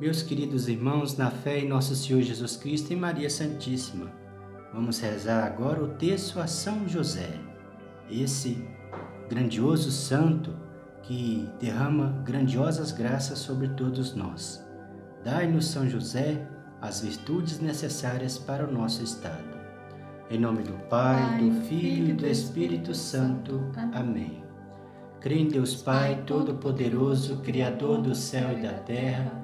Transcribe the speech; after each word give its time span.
Meus 0.00 0.24
queridos 0.24 0.68
irmãos, 0.68 1.16
na 1.16 1.30
fé 1.30 1.60
em 1.60 1.68
nosso 1.68 1.94
Senhor 1.94 2.20
Jesus 2.20 2.56
Cristo 2.56 2.92
e 2.92 2.96
Maria 2.96 3.30
Santíssima, 3.30 4.10
vamos 4.72 4.98
rezar 4.98 5.44
agora 5.44 5.84
o 5.84 5.94
texto 5.94 6.40
a 6.40 6.48
São 6.48 6.88
José, 6.88 7.38
esse 8.10 8.66
grandioso 9.30 9.92
santo 9.92 10.52
que 11.04 11.48
derrama 11.60 12.20
grandiosas 12.24 12.90
graças 12.90 13.38
sobre 13.38 13.68
todos 13.68 14.16
nós. 14.16 14.66
Dai-nos, 15.22 15.68
São 15.68 15.88
José, 15.88 16.44
as 16.80 17.02
virtudes 17.02 17.60
necessárias 17.60 18.36
para 18.36 18.66
o 18.66 18.72
nosso 18.72 19.00
estado. 19.00 19.54
Em 20.28 20.40
nome 20.40 20.64
do 20.64 20.72
Pai, 20.88 21.38
do 21.38 21.60
Filho 21.68 22.08
e 22.08 22.14
do 22.14 22.26
Espírito 22.26 22.92
Santo. 22.96 23.70
Amém. 23.92 24.42
Creio 25.20 25.42
em 25.42 25.48
Deus 25.48 25.76
Pai 25.76 26.24
Todo-Poderoso, 26.26 27.36
Criador 27.42 28.02
do 28.02 28.12
céu 28.12 28.58
e 28.58 28.60
da 28.60 28.72
terra, 28.72 29.43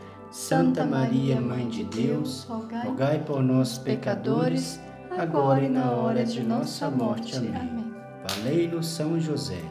Santa 0.31 0.85
Maria, 0.85 1.41
Mãe 1.41 1.67
de 1.67 1.83
Deus, 1.83 2.47
rogai 2.85 3.19
por 3.19 3.43
nós, 3.43 3.77
pecadores, 3.77 4.79
agora 5.17 5.61
e 5.61 5.67
na 5.67 5.91
hora 5.91 6.23
de 6.23 6.41
nossa 6.41 6.89
morte. 6.89 7.35
Amém. 7.35 7.93
Valei-nos 8.25 8.87
São 8.87 9.19
José. 9.19 9.61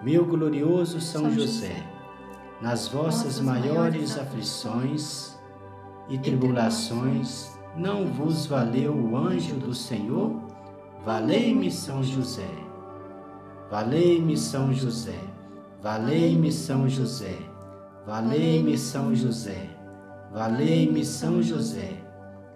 Meu 0.00 0.24
glorioso 0.24 1.00
São 1.00 1.28
José, 1.28 1.74
nas 2.60 2.86
vossas 2.86 3.40
maiores 3.40 4.16
aflições 4.16 5.36
e 6.08 6.16
tribulações, 6.18 7.50
não 7.76 8.06
vos 8.06 8.46
valeu 8.46 8.94
o 8.94 9.16
anjo 9.16 9.56
do 9.56 9.74
Senhor? 9.74 10.40
Valei-me, 11.04 11.68
São 11.68 12.00
José. 12.00 12.48
Valei-me, 13.68 14.36
São 14.36 14.72
José. 14.72 15.18
Valei-me, 15.82 16.52
São 16.52 16.88
José. 16.88 17.51
Valei-me 18.04 18.76
São 18.76 19.14
José, 19.14 19.68
valei-me 20.32 21.04
São 21.04 21.40
José, 21.40 21.92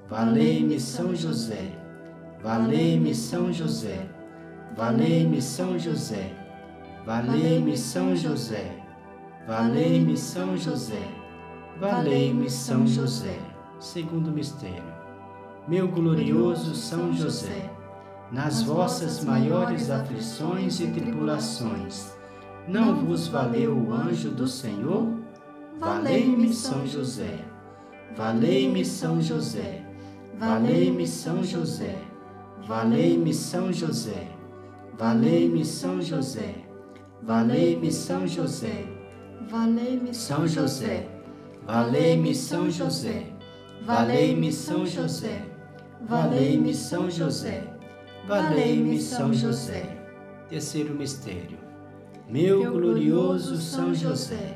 valei-me 0.09 0.81
São 0.81 1.15
José, 1.15 1.71
valei-me 2.43 3.15
São 3.15 3.53
José, 3.53 4.09
valei-me 4.77 5.41
São 5.41 5.79
José, 5.79 6.33
valei-me 7.07 7.77
São 7.77 8.17
José, 8.17 8.77
valei-me 9.47 10.17
São 10.17 10.57
José, 10.57 11.09
valei-me 11.79 12.51
São 12.51 12.85
José. 12.85 13.39
Segundo 13.79 14.33
mistério. 14.33 14.97
Meu 15.69 15.87
glorioso 15.87 16.75
São 16.75 17.13
José, 17.13 17.71
nas 18.33 18.63
vossas 18.63 19.23
maiores 19.23 19.91
aflições 19.91 20.81
e 20.81 20.89
tribulações, 20.89 22.17
não 22.67 22.97
vos 22.97 23.29
valeu 23.29 23.77
o 23.77 23.93
anjo 23.93 24.31
do 24.31 24.49
Senhor? 24.49 25.16
Valei-me, 25.79 26.53
São 26.53 26.87
José. 26.87 27.45
Valei-me, 28.17 28.85
São 28.85 29.21
José. 29.21 29.85
Valei-me, 30.39 31.07
São 31.07 31.43
José. 31.43 31.97
Valei-me, 32.67 33.35
São 33.35 33.73
José. 33.73 34.29
Valei-me, 34.99 35.65
São 35.65 36.01
José. 36.01 36.55
Valei-me, 37.23 37.93
São 37.93 38.27
José. 38.27 38.91
Valei-me, 39.49 40.15
São 40.15 40.47
José. 40.47 41.09
Valei-me, 41.67 42.35
São 42.35 42.71
José. 42.71 43.27
Valei-me, 43.85 44.53
São 44.53 44.87
José. 44.87 45.57
Valei-me 46.01 46.75
São 46.75 47.11
José, 47.11 47.65
valei-me 48.29 49.01
São 49.01 49.33
José. 49.33 49.83
Terceiro 50.49 50.95
mistério. 50.95 51.59
Meu 52.29 52.71
glorioso 52.71 53.57
São 53.57 53.93
José, 53.95 54.56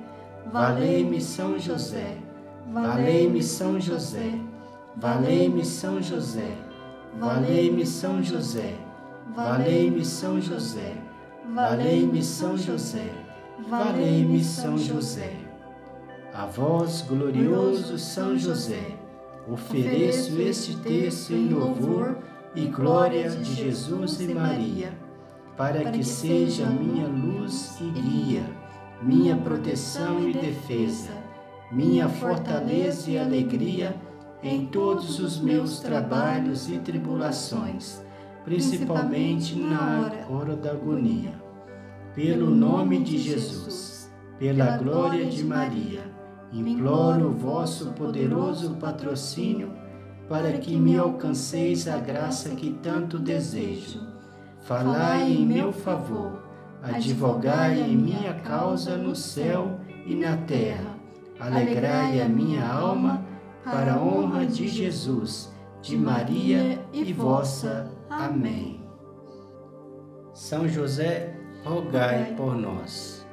Valei-me 0.51 1.19
São 1.21 1.59
José. 1.59 2.17
Valei-me 2.71 3.43
São 3.43 3.79
José. 3.79 4.39
Valei-me 4.95 5.65
São 5.65 6.01
José. 6.01 6.57
Valei-me 7.19 7.85
São 7.85 8.23
José. 8.23 8.75
Valei-me 9.35 10.05
São 10.05 10.39
José. 10.41 10.93
Valei-me 11.53 12.23
São 12.23 12.57
José. 12.57 13.09
valei-me 13.67 14.43
São 14.43 14.77
José. 14.77 15.33
A 16.33 16.45
vós, 16.45 17.01
glorioso 17.01 17.97
São 17.99 18.37
José, 18.37 18.97
ofereço 19.47 20.39
este 20.41 20.77
texto 20.77 21.33
em 21.33 21.49
louvor 21.49 22.17
e 22.55 22.67
glória 22.67 23.29
de 23.29 23.53
Jesus 23.53 24.19
e 24.21 24.33
Maria, 24.33 24.93
para 25.57 25.91
que 25.91 26.03
seja 26.03 26.65
minha 26.65 27.07
luz 27.07 27.77
e 27.81 27.89
guia, 27.89 28.45
minha 29.01 29.35
proteção 29.35 30.29
e 30.29 30.33
defesa, 30.33 31.11
minha 31.71 32.07
fortaleza 32.07 33.09
e 33.09 33.17
alegria 33.17 33.95
em 34.43 34.65
todos 34.65 35.19
os 35.19 35.39
meus 35.39 35.79
trabalhos 35.79 36.69
e 36.69 36.77
tribulações, 36.77 38.01
principalmente 38.43 39.57
na 39.57 40.11
hora 40.29 40.55
da 40.55 40.71
agonia. 40.71 41.33
Pelo 42.13 42.49
nome 42.49 42.99
de 42.99 43.17
Jesus, 43.17 44.11
pela 44.37 44.77
glória 44.77 45.25
de 45.25 45.43
Maria, 45.43 46.03
imploro 46.51 47.29
o 47.29 47.33
vosso 47.33 47.91
poderoso 47.93 48.75
patrocínio 48.75 49.71
para 50.27 50.51
que 50.53 50.75
me 50.75 50.97
alcanceis 50.97 51.87
a 51.87 51.97
graça 51.97 52.49
que 52.49 52.71
tanto 52.83 53.17
desejo. 53.17 54.01
Falai 54.59 55.31
em 55.31 55.45
meu 55.45 55.71
favor, 55.71 56.50
advogai 56.81 57.79
em 57.79 57.95
minha 57.95 58.33
causa 58.33 58.97
no 58.97 59.15
céu 59.15 59.79
e 60.05 60.15
na 60.15 60.37
terra. 60.37 60.95
Alegrai 61.39 62.21
a 62.21 62.27
minha 62.27 62.67
alma 62.67 63.25
para 63.63 63.93
a 63.93 64.01
honra 64.01 64.45
de 64.45 64.67
Jesus, 64.67 65.51
de 65.81 65.97
Maria 65.97 66.79
e 66.93 67.11
vossa. 67.13 67.91
Amém. 68.09 68.81
São 70.33 70.67
José, 70.67 71.35
rogai 71.63 72.33
por 72.35 72.55
nós. 72.55 73.25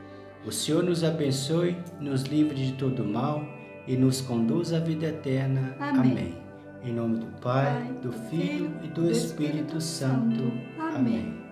O 0.44 0.52
Senhor 0.52 0.82
nos 0.82 1.04
abençoe, 1.04 1.76
nos 2.00 2.22
livre 2.22 2.54
de 2.54 2.72
todo 2.72 3.04
mal 3.04 3.42
e 3.86 3.96
nos 3.96 4.20
conduz 4.20 4.72
à 4.72 4.78
vida 4.78 5.06
eterna. 5.06 5.76
Amém. 5.80 6.12
Amém. 6.12 6.48
Em 6.82 6.92
nome 6.92 7.18
do 7.18 7.26
Pai, 7.40 7.92
do 8.02 8.12
Filho 8.12 8.70
e 8.82 8.88
do 8.88 9.10
Espírito 9.10 9.80
Santo. 9.80 10.52
Amém. 10.78 11.47